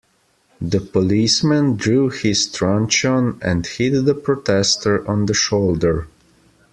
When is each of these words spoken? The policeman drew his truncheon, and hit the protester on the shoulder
The 0.59 0.79
policeman 0.81 1.75
drew 1.75 2.09
his 2.09 2.47
truncheon, 2.51 3.37
and 3.39 3.67
hit 3.67 4.03
the 4.03 4.15
protester 4.15 5.07
on 5.07 5.27
the 5.27 5.35
shoulder 5.35 6.07